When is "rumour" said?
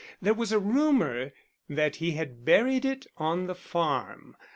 0.57-1.31